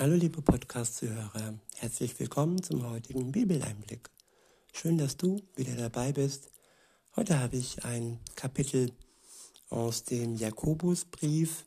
[0.00, 4.08] Hallo liebe Podcast-Zuhörer, herzlich willkommen zum heutigen Bibeleinblick.
[4.72, 6.50] Schön, dass du wieder dabei bist.
[7.16, 8.92] Heute habe ich ein Kapitel
[9.68, 11.66] aus dem Jakobusbrief.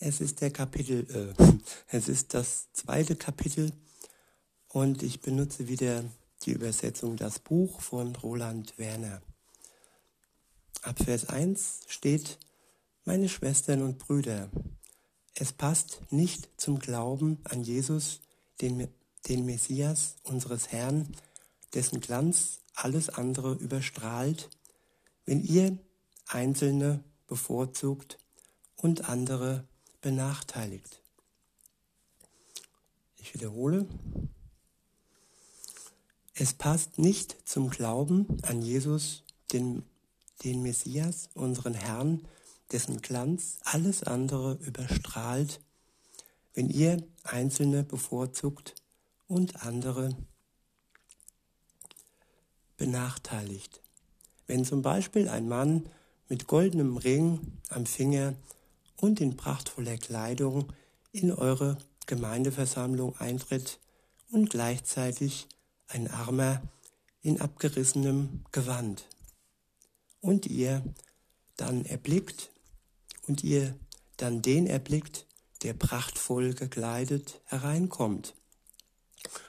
[0.00, 1.06] Es ist der Kapitel,
[1.38, 1.58] äh,
[1.96, 3.70] es ist das zweite Kapitel
[4.66, 6.02] und ich benutze wieder
[6.46, 9.22] die Übersetzung Das Buch von Roland Werner.
[10.82, 12.40] Ab Vers 1 steht,
[13.04, 14.50] meine Schwestern und Brüder,
[15.34, 18.20] es passt nicht zum Glauben an Jesus,
[18.60, 18.88] den,
[19.28, 21.14] den Messias unseres Herrn,
[21.74, 24.48] dessen Glanz alles andere überstrahlt,
[25.26, 25.78] wenn ihr
[26.26, 28.18] Einzelne bevorzugt
[28.76, 29.66] und andere
[30.00, 31.02] benachteiligt.
[33.16, 33.86] Ich wiederhole.
[36.34, 39.82] Es passt nicht zum Glauben an Jesus, den,
[40.44, 42.26] den Messias, unseren Herrn,
[42.72, 45.60] dessen Glanz alles andere überstrahlt,
[46.54, 48.74] wenn ihr Einzelne bevorzugt
[49.26, 50.16] und andere
[52.76, 53.80] benachteiligt.
[54.46, 55.88] Wenn zum Beispiel ein Mann
[56.28, 58.34] mit goldenem Ring am Finger
[58.96, 60.72] und in prachtvoller Kleidung
[61.12, 63.78] in eure Gemeindeversammlung eintritt
[64.30, 65.46] und gleichzeitig
[65.88, 66.62] ein Armer
[67.22, 69.06] in abgerissenem Gewand.
[70.20, 70.82] Und ihr
[71.56, 72.50] dann erblickt
[73.28, 73.78] und ihr
[74.16, 75.26] dann den erblickt,
[75.62, 78.34] der prachtvoll gekleidet hereinkommt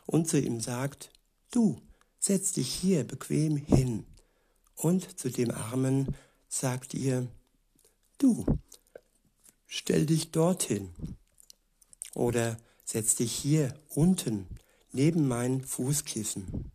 [0.06, 1.12] und zu ihm sagt,
[1.52, 1.82] du,
[2.20, 4.06] setz dich hier bequem hin.
[4.76, 6.16] Und zu dem Armen
[6.48, 7.28] sagt ihr,
[8.18, 8.46] du,
[9.68, 10.90] stell dich dorthin.
[12.16, 14.48] Oder setz dich hier unten
[14.92, 16.72] neben mein Fußkissen.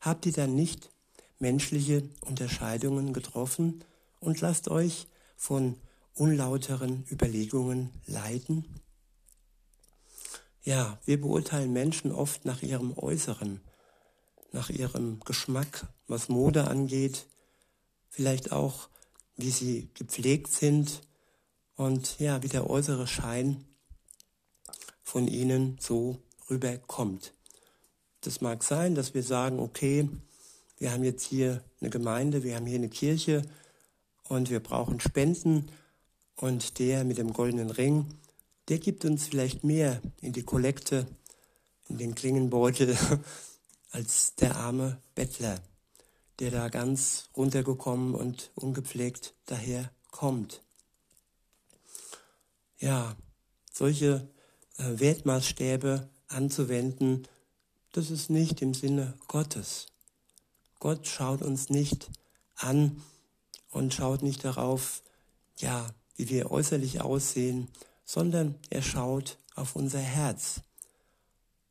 [0.00, 0.90] Habt ihr dann nicht
[1.38, 3.84] menschliche Unterscheidungen getroffen
[4.18, 5.06] und lasst euch
[5.40, 5.80] von
[6.12, 8.66] unlauteren Überlegungen leiden?
[10.62, 13.62] Ja, wir beurteilen Menschen oft nach ihrem Äußeren,
[14.52, 17.26] nach ihrem Geschmack, was Mode angeht,
[18.10, 18.90] vielleicht auch,
[19.34, 21.00] wie sie gepflegt sind
[21.74, 23.64] und ja, wie der äußere Schein
[25.02, 27.32] von ihnen so rüberkommt.
[28.20, 30.06] Das mag sein, dass wir sagen, okay,
[30.76, 33.40] wir haben jetzt hier eine Gemeinde, wir haben hier eine Kirche,
[34.30, 35.72] und wir brauchen Spenden
[36.36, 38.06] und der mit dem goldenen Ring,
[38.68, 41.08] der gibt uns vielleicht mehr in die Kollekte,
[41.88, 42.96] in den Klingenbeutel,
[43.90, 45.60] als der arme Bettler,
[46.38, 50.62] der da ganz runtergekommen und ungepflegt daher kommt.
[52.78, 53.16] Ja,
[53.72, 54.28] solche
[54.78, 57.26] äh, Wertmaßstäbe anzuwenden,
[57.90, 59.88] das ist nicht im Sinne Gottes.
[60.78, 62.08] Gott schaut uns nicht
[62.54, 63.02] an,
[63.70, 65.02] und schaut nicht darauf,
[65.58, 65.86] ja,
[66.16, 67.68] wie wir äußerlich aussehen,
[68.04, 70.60] sondern er schaut auf unser Herz.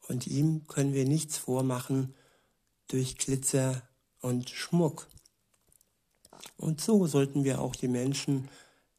[0.07, 2.15] Und ihm können wir nichts vormachen
[2.87, 3.83] durch Glitzer
[4.21, 5.07] und Schmuck.
[6.57, 8.49] Und so sollten wir auch die Menschen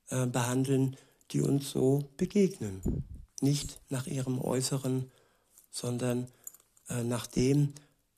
[0.08, 0.96] äh, behandeln,
[1.30, 3.04] die uns so begegnen.
[3.40, 5.10] Nicht nach ihrem Äußeren,
[5.70, 6.28] sondern
[6.88, 7.74] äh, nach dem,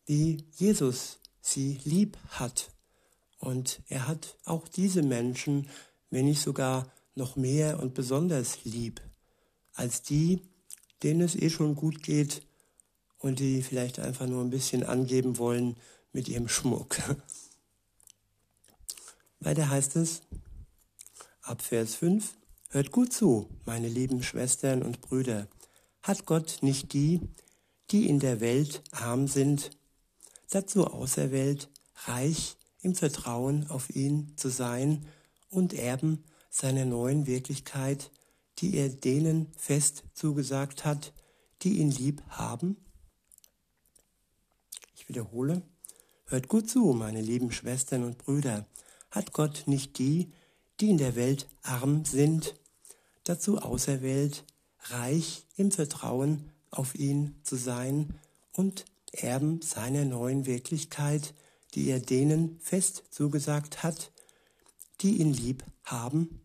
[0.06, 2.72] wie Jesus sie lieb hat
[3.42, 5.68] und er hat auch diese Menschen,
[6.10, 6.86] wenn nicht sogar
[7.16, 9.00] noch mehr und besonders lieb,
[9.74, 10.42] als die,
[11.02, 12.46] denen es eh schon gut geht
[13.18, 15.76] und die vielleicht einfach nur ein bisschen angeben wollen
[16.12, 16.98] mit ihrem Schmuck.
[19.40, 20.22] Weiter heißt es,
[21.42, 22.34] ab Vers 5,
[22.68, 25.48] Hört gut zu, meine lieben Schwestern und Brüder.
[26.00, 27.20] Hat Gott nicht die,
[27.90, 29.70] die in der Welt arm sind,
[30.48, 31.68] dazu auserwählt,
[32.06, 35.06] reich im Vertrauen auf ihn zu sein
[35.48, 38.10] und Erben seiner neuen Wirklichkeit,
[38.58, 41.12] die er denen fest zugesagt hat,
[41.62, 42.76] die ihn lieb haben?
[44.94, 45.62] Ich wiederhole,
[46.26, 48.66] hört gut zu, meine lieben Schwestern und Brüder,
[49.10, 50.32] hat Gott nicht die,
[50.80, 52.54] die in der Welt arm sind,
[53.24, 54.44] dazu auserwählt,
[54.84, 58.18] reich im Vertrauen auf ihn zu sein
[58.52, 61.34] und Erben seiner neuen Wirklichkeit,
[61.74, 64.12] die er denen fest zugesagt hat,
[65.00, 66.40] die ihn lieb haben?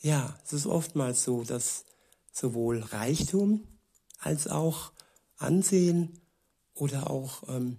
[0.00, 1.84] Ja, es ist oftmals so, dass
[2.32, 3.66] sowohl Reichtum
[4.18, 4.92] als auch
[5.36, 6.20] Ansehen
[6.74, 7.78] oder auch ähm,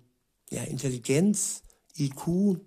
[0.50, 1.63] ja, Intelligenz,
[1.98, 2.60] IQ,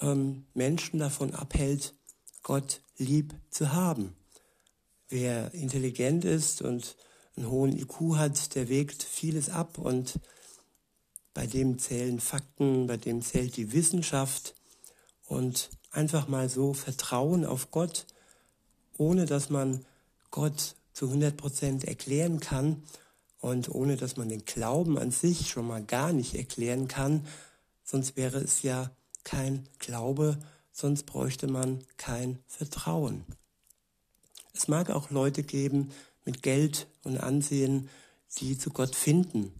[0.00, 1.94] ähm, Menschen davon abhält,
[2.42, 4.14] Gott lieb zu haben.
[5.08, 6.96] Wer intelligent ist und
[7.36, 10.18] einen hohen IQ hat, der wägt vieles ab und
[11.36, 14.54] bei dem zählen Fakten, bei dem zählt die Wissenschaft.
[15.26, 18.06] Und einfach mal so Vertrauen auf Gott,
[18.96, 19.84] ohne dass man
[20.30, 22.82] Gott zu 100 Prozent erklären kann
[23.38, 27.26] und ohne dass man den Glauben an sich schon mal gar nicht erklären kann,
[27.84, 28.90] sonst wäre es ja
[29.22, 30.38] kein Glaube,
[30.72, 33.26] sonst bräuchte man kein Vertrauen.
[34.54, 35.90] Es mag auch Leute geben
[36.24, 37.90] mit Geld und Ansehen,
[38.38, 39.52] die zu Gott finden,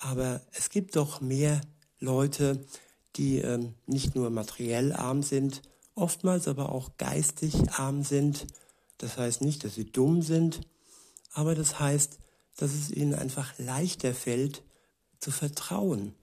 [0.00, 1.60] aber es gibt doch mehr
[1.98, 2.64] Leute,
[3.16, 5.62] die ähm, nicht nur materiell arm sind,
[5.94, 8.46] oftmals aber auch geistig arm sind.
[8.98, 10.60] Das heißt nicht, dass sie dumm sind,
[11.32, 12.18] aber das heißt,
[12.56, 14.62] dass es ihnen einfach leichter fällt,
[15.18, 16.14] zu vertrauen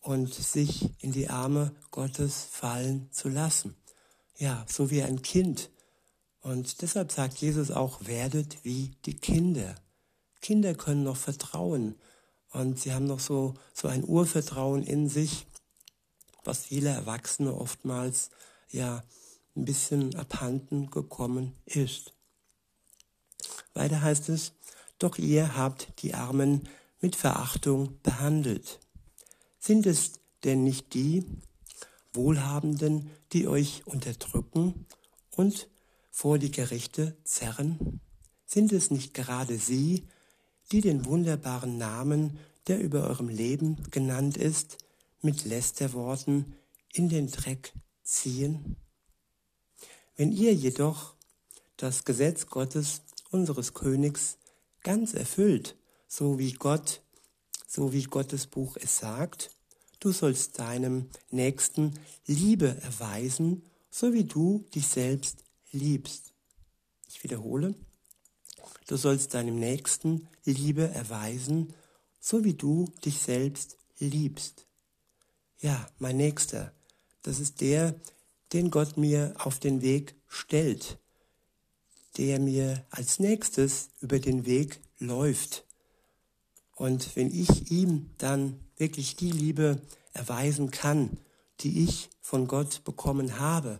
[0.00, 3.76] und sich in die Arme Gottes fallen zu lassen.
[4.36, 5.70] Ja, so wie ein Kind.
[6.40, 9.74] Und deshalb sagt Jesus auch, werdet wie die Kinder.
[10.40, 11.96] Kinder können noch vertrauen
[12.52, 15.46] und sie haben noch so, so ein Urvertrauen in sich,
[16.44, 18.30] was viele Erwachsene oftmals
[18.70, 19.02] ja
[19.56, 22.14] ein bisschen abhanden gekommen ist.
[23.74, 24.52] Weiter heißt es,
[24.98, 26.68] doch ihr habt die Armen
[27.00, 28.80] mit Verachtung behandelt.
[29.58, 30.12] Sind es
[30.44, 31.24] denn nicht die
[32.12, 34.86] Wohlhabenden, die euch unterdrücken
[35.30, 35.68] und
[36.10, 38.00] vor die Gerichte zerren?
[38.44, 40.08] Sind es nicht gerade sie,
[40.72, 44.78] die den wunderbaren Namen, der über eurem Leben genannt ist,
[45.22, 46.54] mit Lästerworten
[46.92, 47.72] in den Dreck
[48.02, 48.76] ziehen?
[50.16, 51.14] Wenn ihr jedoch
[51.76, 54.38] das Gesetz Gottes, unseres Königs,
[54.82, 55.76] ganz erfüllt,
[56.06, 57.02] so wie Gott,
[57.66, 59.50] so wie Gottes Buch es sagt,
[60.00, 61.94] du sollst deinem Nächsten
[62.26, 66.32] Liebe erweisen, so wie du dich selbst liebst.
[67.08, 67.74] Ich wiederhole,
[68.86, 71.74] du sollst deinem Nächsten Liebe erweisen,
[72.18, 74.66] so wie du dich selbst liebst.
[75.60, 76.72] Ja, mein Nächster,
[77.22, 77.94] das ist der,
[78.52, 80.98] den Gott mir auf den Weg stellt,
[82.16, 85.64] der mir als nächstes über den Weg läuft.
[86.74, 89.80] Und wenn ich ihm dann wirklich die Liebe
[90.12, 91.18] erweisen kann,
[91.60, 93.78] die ich von Gott bekommen habe,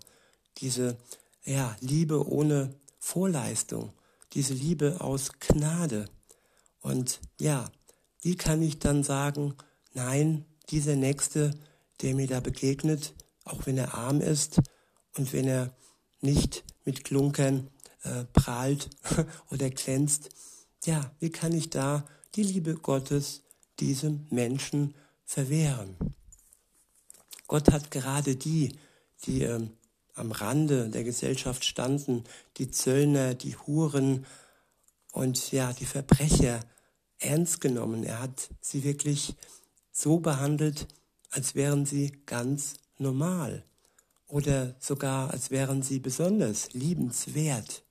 [0.58, 0.98] diese
[1.44, 3.92] ja, Liebe ohne Vorleistung,
[4.32, 6.06] diese Liebe aus Gnade.
[6.80, 7.70] Und ja,
[8.22, 9.54] wie kann ich dann sagen,
[9.92, 11.52] nein, dieser Nächste,
[12.00, 14.60] der mir da begegnet, auch wenn er arm ist
[15.16, 15.74] und wenn er
[16.20, 17.70] nicht mit Klunkern
[18.02, 18.90] äh, prahlt
[19.50, 20.30] oder glänzt,
[20.84, 23.42] ja, wie kann ich da die Liebe Gottes
[23.80, 24.94] diesem Menschen
[25.24, 25.96] verwehren?
[27.46, 28.78] Gott hat gerade die,
[29.24, 29.72] die ähm,
[30.20, 32.25] am Rande der Gesellschaft standen,
[32.58, 34.26] die Zöllner, die Huren
[35.12, 36.61] und ja, die Verbrecher
[37.19, 38.05] ernst genommen.
[38.05, 39.34] Er hat sie wirklich
[39.93, 40.87] so behandelt,
[41.31, 43.64] als wären sie ganz normal
[44.26, 47.82] oder sogar als wären sie besonders liebenswert.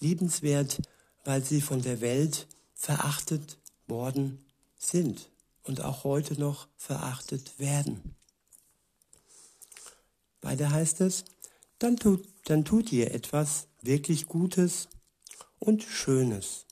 [0.00, 0.80] Liebenswert,
[1.24, 4.44] weil sie von der Welt verachtet worden
[4.76, 5.30] sind
[5.62, 8.16] und auch heute noch verachtet werden.
[10.42, 11.24] Weiter heißt es,
[11.78, 14.88] dann tut, dann tut ihr etwas wirklich Gutes
[15.58, 16.66] und Schönes.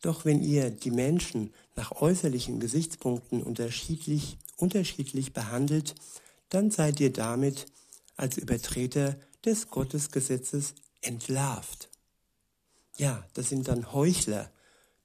[0.00, 5.94] Doch wenn ihr die Menschen nach äußerlichen Gesichtspunkten unterschiedlich, unterschiedlich behandelt,
[6.48, 7.66] dann seid ihr damit
[8.16, 11.88] als Übertreter des Gottesgesetzes entlarvt.
[12.96, 14.50] Ja, das sind dann Heuchler,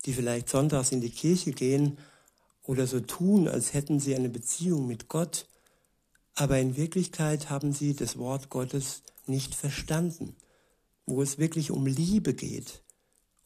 [0.06, 1.97] die vielleicht sonntags in die Kirche gehen
[2.63, 5.47] oder so tun, als hätten sie eine Beziehung mit Gott,
[6.36, 10.36] aber in Wirklichkeit haben sie das Wort Gottes nicht verstanden,
[11.06, 12.83] wo es wirklich um Liebe geht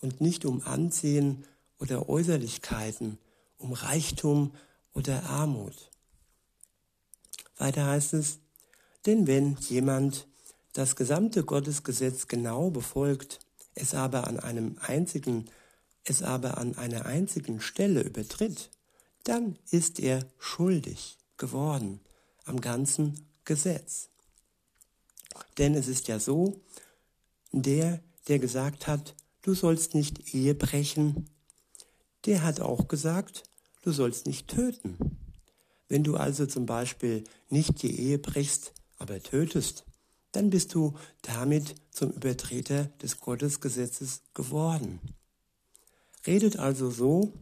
[0.02, 1.46] und nicht um Ansehen
[1.80, 3.18] oder Äußerlichkeiten,
[3.58, 4.54] um Reichtum
[4.94, 5.92] oder Armut.
[7.58, 8.40] Weiter heißt es,
[9.06, 10.28] denn wenn jemand
[10.74, 13.40] das gesamte Gottesgesetz genau befolgt,
[13.76, 15.46] es aber an einem einzigen,
[16.04, 18.70] es aber an einer einzigen Stelle übertritt,
[19.24, 22.00] dann ist er schuldig geworden
[22.46, 24.10] am ganzen Gesetz.
[25.58, 26.62] Denn es ist ja so,
[27.52, 31.30] der, der gesagt hat, du sollst nicht Ehe brechen,
[32.26, 33.44] der hat auch gesagt,
[33.82, 34.98] du sollst nicht töten.
[35.90, 39.86] Wenn du also zum Beispiel nicht die Ehe brichst, aber tötest,
[40.32, 45.00] dann bist du damit zum Übertreter des Gottesgesetzes geworden.
[46.26, 47.34] Redet also so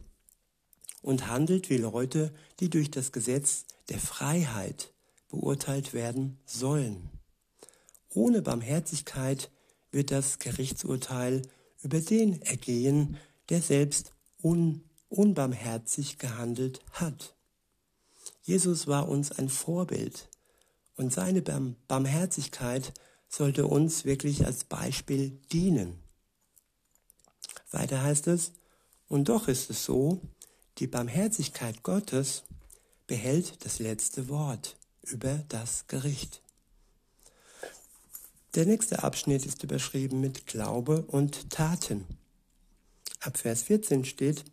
[1.02, 4.94] und handelt wie Leute, die durch das Gesetz der Freiheit
[5.28, 7.10] beurteilt werden sollen.
[8.08, 9.50] Ohne Barmherzigkeit
[9.90, 11.42] wird das Gerichtsurteil
[11.82, 13.18] über den ergehen,
[13.48, 17.36] der selbst un unbarmherzig gehandelt hat.
[18.40, 20.30] Jesus war uns ein Vorbild.
[20.96, 22.94] Und seine Barmherzigkeit
[23.28, 26.02] sollte uns wirklich als Beispiel dienen.
[27.70, 28.52] Weiter heißt es,
[29.08, 30.20] und doch ist es so,
[30.82, 32.42] die Barmherzigkeit Gottes
[33.06, 36.42] behält das letzte Wort über das Gericht.
[38.56, 42.04] Der nächste Abschnitt ist überschrieben mit Glaube und Taten.
[43.20, 44.44] Ab Vers 14 steht,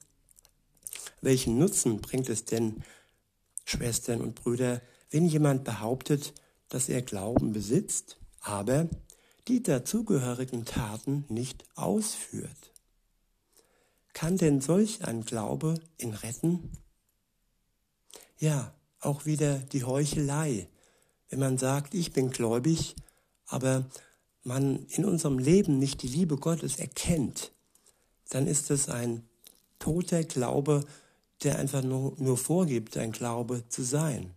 [1.21, 2.83] welchen Nutzen bringt es denn,
[3.65, 6.35] Schwestern und Brüder, wenn jemand behauptet,
[6.67, 8.87] dass er Glauben besitzt, aber
[9.47, 12.68] die dazugehörigen Taten nicht ausführt?
[14.19, 16.73] Kann denn solch ein Glaube ihn retten?
[18.37, 20.67] Ja, auch wieder die Heuchelei.
[21.29, 22.97] Wenn man sagt, ich bin gläubig,
[23.45, 23.85] aber
[24.43, 27.53] man in unserem Leben nicht die Liebe Gottes erkennt,
[28.27, 29.23] dann ist es ein
[29.79, 30.83] toter Glaube,
[31.43, 34.35] der einfach nur, nur vorgibt, ein Glaube zu sein.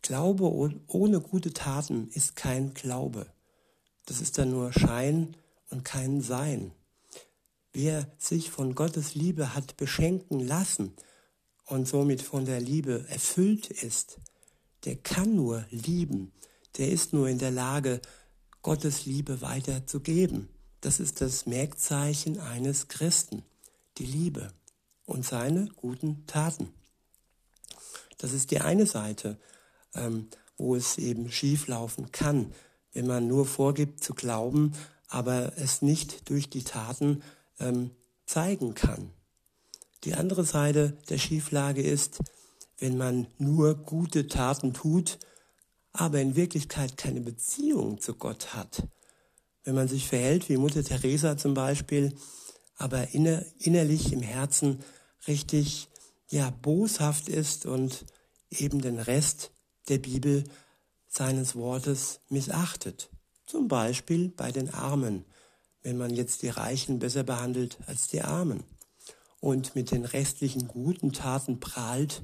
[0.00, 0.44] Glaube
[0.86, 3.26] ohne gute Taten ist kein Glaube.
[4.06, 5.36] Das ist dann nur Schein
[5.68, 6.72] und kein Sein.
[7.72, 10.94] Wer sich von Gottes Liebe hat beschenken lassen
[11.66, 14.18] und somit von der Liebe erfüllt ist,
[14.84, 16.32] der kann nur lieben,
[16.78, 18.00] der ist nur in der Lage,
[18.62, 20.48] Gottes Liebe weiterzugeben.
[20.80, 23.42] Das ist das Merkzeichen eines Christen,
[23.98, 24.52] die Liebe
[25.06, 26.72] und seine guten Taten.
[28.18, 29.38] Das ist die eine Seite,
[29.94, 32.52] ähm, wo es eben schieflaufen kann,
[32.92, 34.72] wenn man nur vorgibt zu glauben,
[35.08, 37.22] aber es nicht durch die Taten
[37.60, 37.90] ähm,
[38.26, 39.10] zeigen kann.
[40.04, 42.20] Die andere Seite der Schieflage ist,
[42.78, 45.18] wenn man nur gute Taten tut,
[45.92, 48.86] aber in Wirklichkeit keine Beziehung zu Gott hat.
[49.64, 52.14] Wenn man sich verhält wie Mutter Teresa zum Beispiel,
[52.76, 54.78] aber inner, innerlich im Herzen
[55.28, 55.88] richtig
[56.30, 58.06] ja boshaft ist und
[58.50, 59.50] eben den Rest
[59.88, 60.44] der Bibel
[61.08, 63.10] seines Wortes missachtet.
[63.46, 65.24] Zum Beispiel bei den Armen,
[65.82, 68.64] wenn man jetzt die Reichen besser behandelt als die Armen
[69.40, 72.22] und mit den restlichen guten Taten prahlt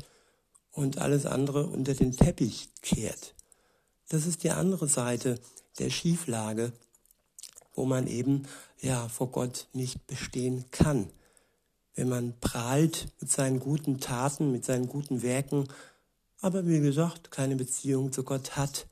[0.71, 3.35] und alles andere unter den Teppich kehrt.
[4.09, 5.41] Das ist die andere Seite
[5.79, 6.73] der Schieflage,
[7.75, 8.47] wo man eben
[8.81, 11.11] ja vor Gott nicht bestehen kann.
[11.95, 15.67] Wenn man prahlt mit seinen guten Taten, mit seinen guten Werken,
[16.41, 18.87] aber wie gesagt keine Beziehung zu Gott hat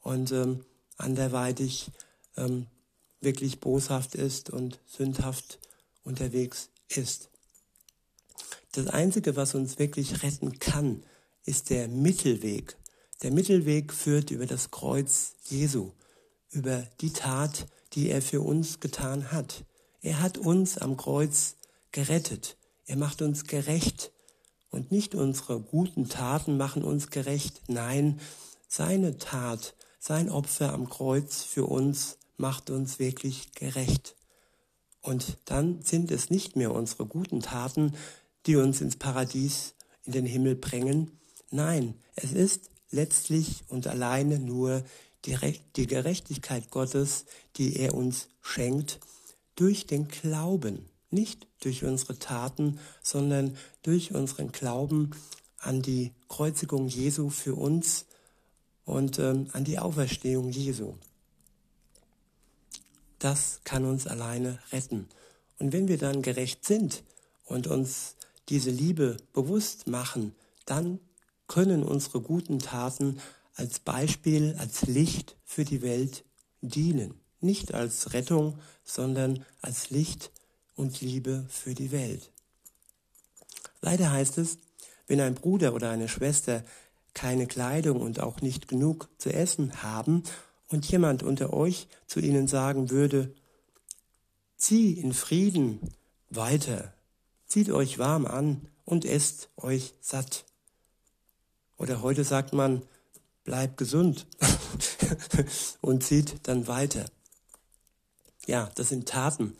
[0.00, 0.64] und ähm,
[0.96, 1.90] anderweitig
[2.36, 2.66] ähm,
[3.24, 5.58] wirklich boshaft ist und sündhaft
[6.02, 7.30] unterwegs ist.
[8.72, 11.02] Das Einzige, was uns wirklich retten kann,
[11.44, 12.76] ist der Mittelweg
[13.24, 15.92] der Mittelweg führt über das Kreuz Jesu,
[16.50, 19.64] über die Tat, die er für uns getan hat.
[20.02, 21.56] Er hat uns am Kreuz
[21.90, 22.58] gerettet.
[22.84, 24.12] Er macht uns gerecht.
[24.68, 27.62] Und nicht unsere guten Taten machen uns gerecht.
[27.68, 28.20] Nein,
[28.68, 34.16] seine Tat, sein Opfer am Kreuz für uns macht uns wirklich gerecht.
[35.00, 37.94] Und dann sind es nicht mehr unsere guten Taten,
[38.46, 39.74] die uns ins Paradies,
[40.04, 41.18] in den Himmel bringen.
[41.50, 44.82] Nein, es ist letztlich und alleine nur
[45.24, 47.24] die, Gerechtigkeit Gottes,
[47.56, 49.00] die er uns schenkt,
[49.56, 55.10] durch den Glauben, nicht durch unsere Taten, sondern durch unseren Glauben
[55.58, 58.06] an die Kreuzigung Jesu für uns
[58.84, 60.94] und ähm, an die Auferstehung Jesu.
[63.24, 65.08] Das kann uns alleine retten.
[65.58, 67.02] Und wenn wir dann gerecht sind
[67.46, 68.16] und uns
[68.50, 70.34] diese Liebe bewusst machen,
[70.66, 70.98] dann
[71.46, 73.18] können unsere guten Taten
[73.54, 76.22] als Beispiel, als Licht für die Welt
[76.60, 77.14] dienen.
[77.40, 80.30] Nicht als Rettung, sondern als Licht
[80.76, 82.30] und Liebe für die Welt.
[83.80, 84.58] Leider heißt es,
[85.06, 86.62] wenn ein Bruder oder eine Schwester
[87.14, 90.24] keine Kleidung und auch nicht genug zu essen haben
[90.74, 93.32] und jemand unter euch zu ihnen sagen würde,
[94.56, 95.78] zieh in Frieden
[96.30, 96.92] weiter,
[97.46, 100.44] zieht euch warm an und esst euch satt.
[101.76, 102.82] Oder heute sagt man,
[103.44, 104.26] bleib gesund
[105.80, 107.04] und zieht dann weiter.
[108.46, 109.56] Ja, das sind Taten.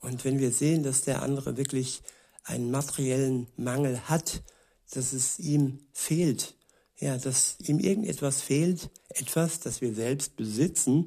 [0.00, 2.02] Und wenn wir sehen, dass der andere wirklich
[2.44, 4.42] einen materiellen Mangel hat,
[4.90, 6.54] dass es ihm fehlt,
[7.02, 11.06] ja, dass ihm irgendetwas fehlt, etwas, das wir selbst besitzen,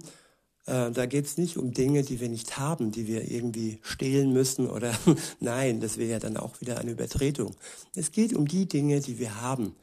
[0.65, 4.33] äh, da geht es nicht um Dinge, die wir nicht haben, die wir irgendwie stehlen
[4.33, 4.93] müssen oder
[5.39, 7.55] nein, das wäre ja dann auch wieder eine Übertretung.
[7.95, 9.75] Es geht um die Dinge, die wir haben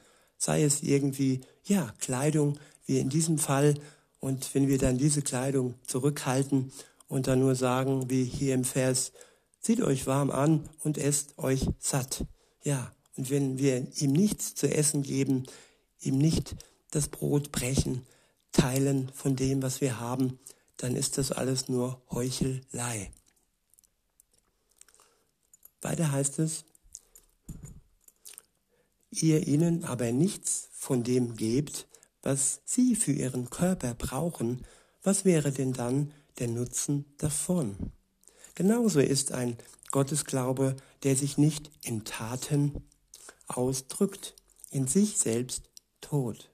[0.43, 3.75] sei es irgendwie, ja, Kleidung, wie in diesem Fall.
[4.19, 6.73] Und wenn wir dann diese Kleidung zurückhalten
[7.07, 9.13] und dann nur sagen, wie hier im Vers,
[9.61, 12.25] zieht euch warm an und esst euch satt.
[12.65, 15.45] Ja, und wenn wir ihm nichts zu essen geben,
[16.03, 16.55] ihm nicht
[16.91, 18.07] das Brot brechen,
[18.53, 20.39] teilen von dem, was wir haben,
[20.77, 23.11] dann ist das alles nur Heuchelei.
[25.81, 26.65] Weiter heißt es,
[29.11, 31.87] ihr ihnen aber nichts von dem gebt,
[32.23, 34.65] was sie für ihren Körper brauchen,
[35.03, 37.77] was wäre denn dann der Nutzen davon?
[38.55, 39.57] Genauso ist ein
[39.91, 42.85] Gottesglaube, der sich nicht in Taten
[43.49, 44.35] ausdrückt,
[44.71, 45.72] in sich selbst
[46.03, 46.51] tot.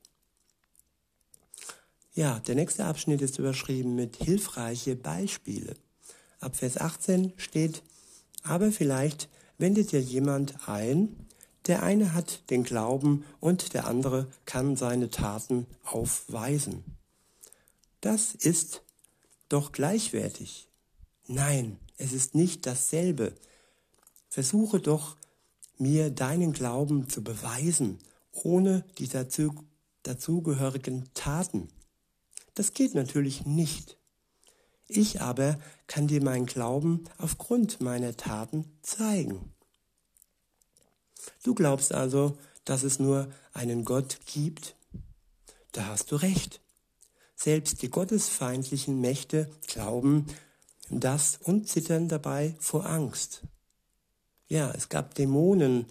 [2.14, 5.74] Ja, der nächste Abschnitt ist überschrieben mit hilfreiche Beispiele.
[6.40, 7.82] Ab Vers 18 steht,
[8.42, 9.28] aber vielleicht
[9.58, 11.26] wendet ja jemand ein,
[11.66, 16.82] der eine hat den Glauben und der andere kann seine Taten aufweisen.
[18.00, 18.82] Das ist
[19.48, 20.68] doch gleichwertig.
[21.26, 23.34] Nein, es ist nicht dasselbe.
[24.28, 25.16] Versuche doch,
[25.78, 27.98] mir deinen Glauben zu beweisen,
[28.44, 29.54] ohne die dazu,
[30.02, 31.68] dazugehörigen Taten.
[32.54, 33.98] Das geht natürlich nicht.
[34.86, 39.52] Ich aber kann dir meinen Glauben aufgrund meiner Taten zeigen.
[41.42, 44.76] Du glaubst also, dass es nur einen Gott gibt?
[45.72, 46.60] Da hast du recht.
[47.36, 50.26] Selbst die gottesfeindlichen Mächte glauben
[50.90, 53.42] das und zittern dabei vor Angst.
[54.48, 55.86] Ja, es gab Dämonen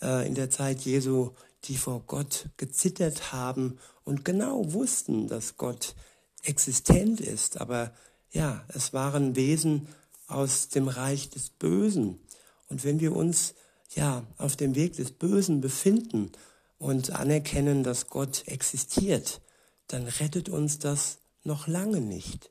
[0.00, 1.32] äh, in der Zeit Jesu,
[1.68, 5.94] die vor Gott gezittert haben und genau wussten, dass Gott
[6.42, 7.60] existent ist.
[7.60, 7.92] Aber
[8.30, 9.88] ja, es waren Wesen
[10.26, 12.18] aus dem Reich des Bösen.
[12.68, 13.54] Und wenn wir uns
[13.94, 16.32] ja auf dem Weg des Bösen befinden
[16.78, 19.40] und anerkennen, dass Gott existiert,
[19.88, 22.50] dann rettet uns das noch lange nicht.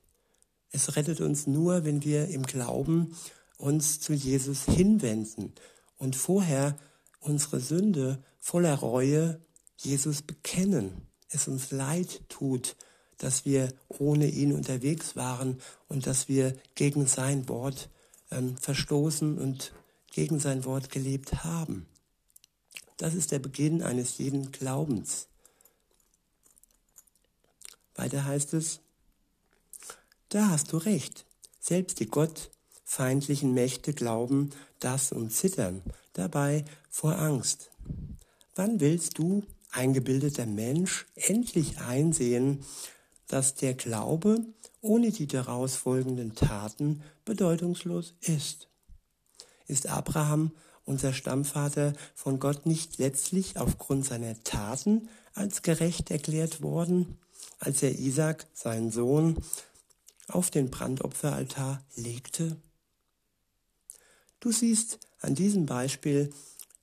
[0.72, 3.15] Es rettet uns nur, wenn wir im Glauben
[3.57, 5.53] uns zu Jesus hinwenden
[5.98, 6.77] und vorher
[7.25, 9.41] unsere Sünde voller Reue
[9.77, 11.08] Jesus bekennen.
[11.29, 12.75] Es uns leid tut,
[13.17, 17.89] dass wir ohne ihn unterwegs waren und dass wir gegen sein Wort
[18.32, 19.74] ähm, verstoßen und
[20.12, 21.88] gegen sein Wort gelebt haben.
[22.98, 25.27] Das ist der Beginn eines jeden Glaubens.
[27.96, 28.79] Weiter heißt es,
[30.29, 31.25] da hast du recht,
[31.59, 35.81] selbst die gottfeindlichen Mächte glauben das und zittern
[36.14, 37.72] dabei vor Angst.
[38.55, 42.64] Wann willst du, eingebildeter Mensch, endlich einsehen,
[43.27, 44.40] dass der Glaube
[44.79, 48.70] ohne die daraus folgenden Taten bedeutungslos ist?
[49.68, 50.51] Ist Abraham,
[50.86, 57.18] unser Stammvater, von Gott nicht letztlich aufgrund seiner Taten als gerecht erklärt worden?
[57.60, 59.44] als er Isaac, seinen Sohn,
[60.27, 62.58] auf den Brandopferaltar legte?
[64.40, 66.31] Du siehst an diesem Beispiel,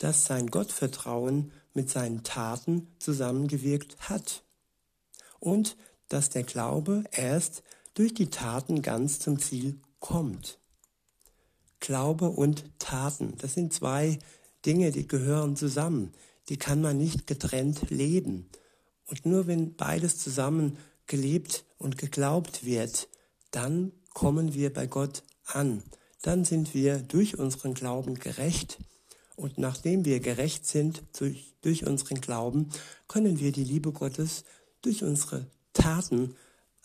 [0.02, 4.42] dass sein Gottvertrauen mit seinen Taten zusammengewirkt hat
[5.38, 5.76] und
[6.08, 7.62] dass der Glaube erst
[7.94, 10.58] durch die Taten ganz zum Ziel kommt.
[11.78, 14.18] Glaube und Taten, das sind zwei
[14.66, 16.12] Dinge, die gehören zusammen.
[16.48, 18.50] Die kann man nicht getrennt leben.
[19.06, 23.08] Und nur wenn beides zusammen gelebt und geglaubt wird,
[23.52, 25.84] dann kommen wir bei Gott an.
[26.22, 28.78] Dann sind wir durch unseren Glauben gerecht.
[29.36, 32.70] Und nachdem wir gerecht sind durch, durch unseren Glauben,
[33.08, 34.44] können wir die Liebe Gottes
[34.82, 36.36] durch unsere Taten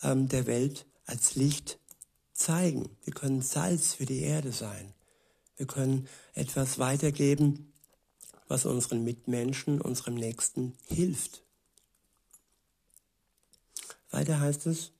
[0.02, 1.78] ähm, der Welt als Licht
[2.32, 2.88] zeigen.
[3.04, 4.94] Wir können Salz für die Erde sein.
[5.56, 7.72] Wir können etwas weitergeben,
[8.46, 11.42] was unseren Mitmenschen, unserem Nächsten hilft.
[14.10, 14.92] Weiter heißt es,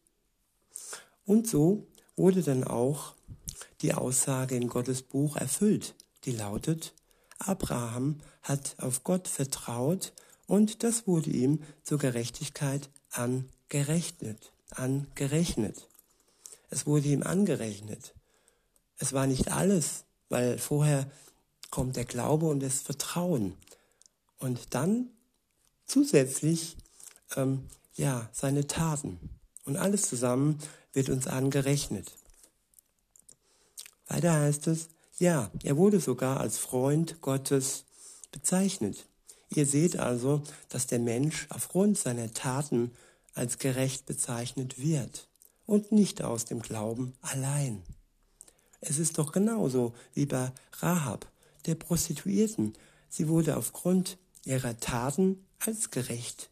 [1.25, 3.15] und so wurde dann auch
[3.81, 6.95] die Aussage in Gottes Buch erfüllt, die lautet,
[7.39, 10.13] Abraham hat auf Gott vertraut
[10.47, 15.89] und das wurde ihm zur Gerechtigkeit angerechnet, angerechnet.
[16.71, 18.15] Es wurde ihm angerechnet.
[18.99, 21.11] Es war nicht alles, weil vorher
[21.71, 23.55] kommt der Glaube und das Vertrauen.
[24.39, 25.11] Und dann
[25.87, 26.77] zusätzlich
[27.37, 29.19] ähm, ja, seine Taten.
[29.65, 30.59] Und alles zusammen
[30.93, 32.13] wird uns angerechnet.
[34.07, 37.85] Weiter heißt es, ja, er wurde sogar als Freund Gottes
[38.33, 39.07] bezeichnet.
[39.51, 42.93] Ihr seht also, dass der Mensch aufgrund seiner Taten
[43.35, 45.29] als gerecht bezeichnet wird
[45.67, 47.83] und nicht aus dem Glauben allein.
[48.81, 51.31] Es ist doch genauso wie bei Rahab,
[51.67, 52.75] der Prostituierten.
[53.09, 56.51] Sie wurde aufgrund ihrer Taten als gerecht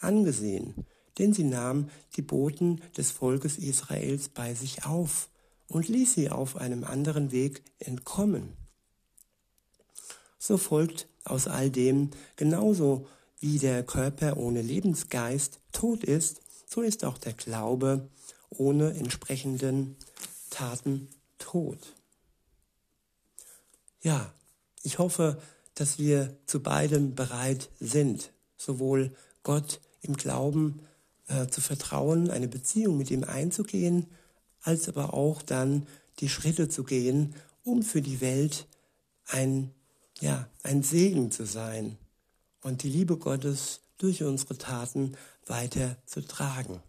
[0.00, 0.86] angesehen,
[1.18, 5.28] denn sie nahm die Boten des Volkes Israels bei sich auf
[5.72, 8.56] und ließ sie auf einem anderen Weg entkommen.
[10.38, 13.06] So folgt aus all dem genauso
[13.40, 18.08] wie der Körper ohne Lebensgeist tot ist, so ist auch der Glaube
[18.50, 19.96] ohne entsprechenden
[20.50, 21.08] Taten
[21.38, 21.78] tot.
[24.00, 24.32] Ja,
[24.84, 25.40] Ich hoffe,
[25.74, 30.80] dass wir zu beidem bereit sind, sowohl Gott im Glauben
[31.28, 34.08] äh, zu vertrauen, eine Beziehung mit ihm einzugehen,
[34.62, 35.86] als aber auch dann
[36.20, 38.66] die Schritte zu gehen, um für die Welt
[39.26, 39.70] ein,
[40.20, 41.96] ja, ein Segen zu sein
[42.62, 46.80] und die Liebe Gottes durch unsere Taten weiter zu tragen.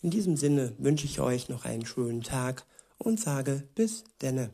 [0.00, 2.64] In diesem Sinne wünsche ich euch noch einen schönen Tag
[2.98, 4.50] und sage bis denne.